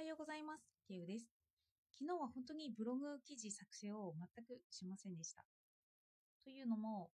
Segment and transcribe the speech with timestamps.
[0.00, 0.64] はようございます。
[0.88, 1.28] ケウです。
[1.92, 5.44] 昨日は本当にブログ記事作成を全くしませんでした。
[6.42, 7.10] というのも、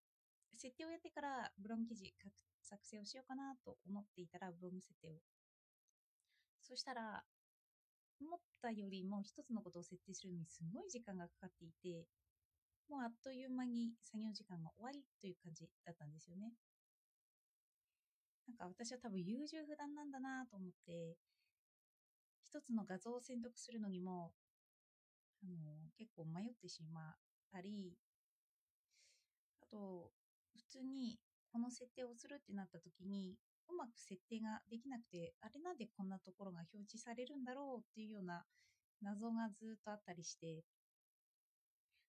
[0.54, 2.14] 設定をやってからブログ記事
[2.62, 5.18] 作成をしようかなと思っていたら、ブログ設定を。
[6.62, 7.24] そしたら、
[8.20, 12.06] 思ったよりも一つのことを設定するのにすごい時間がかかっていて、
[12.88, 16.54] もうあっという間に作業時間が終わりという感じだったんですよね。
[18.46, 21.18] なんか私は多分優柔不断なんだなと思って、
[22.56, 24.32] 一つの画像を選択するのにも、
[25.42, 27.14] あの、結構迷ってしまっ
[27.52, 27.98] たり、
[29.60, 30.10] あと、
[30.56, 31.20] 普通に
[31.52, 33.36] この設定をするってなった時に、
[33.68, 38.46] うまく設定ができなくて、あれなんでこんなところが表示されるんだろうっていうような
[39.02, 40.64] 謎がずっとあったりして、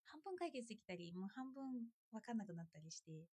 [0.06, 3.28] 半分解決できたり、もう半分わかんなくなったりして、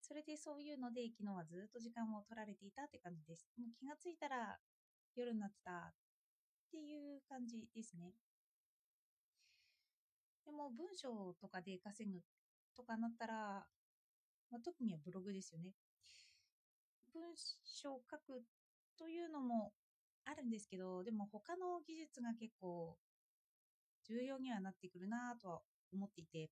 [0.00, 3.50] それでそういうので、昨日はずっと時間を取られていたって感じです。
[3.58, 4.60] もう気がついたら
[5.20, 5.94] 夜になってたっ
[6.70, 8.12] ていう感じですね。
[10.44, 12.20] でも文章とかで稼ぐ
[12.76, 13.34] とかなったら、
[14.50, 15.72] まあ、特にはブログですよね。
[17.12, 17.22] 文
[17.64, 18.44] 章を書く
[18.98, 19.72] というのも
[20.24, 22.96] あるんですけど、でも他の技術が結構
[24.08, 25.60] 重要にはなってくるなとは
[25.92, 26.50] 思っていて、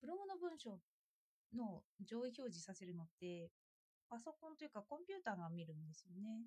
[0.00, 0.78] ブログの文章
[1.54, 3.50] の上位表示させるのって、
[4.08, 6.44] パソコンというかコンピューターが見るんですよね。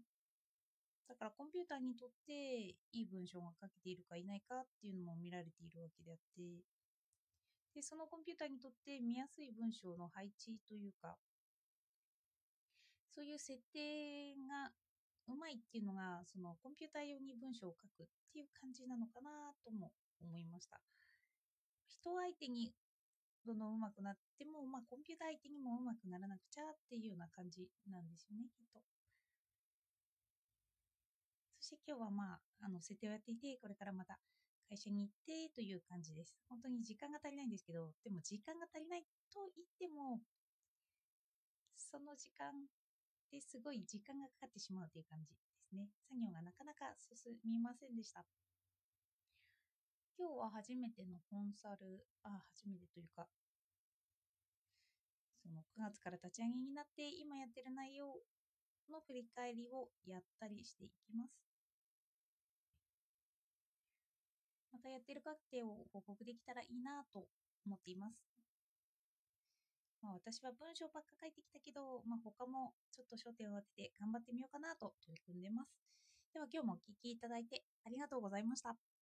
[1.16, 6.44] だからコンピューターにとっていい文章が書けているかいないかっていうのも見られているわけであって、
[7.72, 11.16] で、そのコンピューターにとって見やすい文章の配置というか、
[13.08, 14.76] そういう設定が
[15.32, 20.84] うまいっていうのが、そのコンピューター用に文章を書くっていう感じなのかなとも思いました。
[21.88, 22.76] 人相手に
[23.46, 28.84] どんどん上手くなっても、まあ、コンピューター相手にも上手くならなくちゃっていうような感じなんですよね、きっと。
[31.66, 34.22] そして今日はまあ、あの、設定をやっていて、これからまた
[34.70, 36.38] 会社に行ってという感じです。
[36.46, 39.02] 本当に時間が足りないんですけど、でも時間が足りない
[39.34, 40.22] と言っても、
[41.74, 42.54] その時間
[43.34, 45.90] ですごい時間がかかってしまうという感じですね。
[46.06, 48.22] 作業がなかなか進みませんでした。
[50.22, 53.26] 今日は初めてのコンサル、あ、初めてというか、
[55.42, 58.22] その9月から立ち上げになって今やってる内容
[58.94, 61.46] の振り返りをやったりしていきます。
[64.75, 67.26] またやってる過程を報告できたらいいなと
[67.66, 68.22] 思っています。
[70.06, 75.74] まあ、私は文章ばっか書いてきたけど、まあ、他もちょっと焦点を当てて頑張ってみようかなと取り組んでます。
[76.32, 78.95] では今日もお聴きいただいてありがとうございました。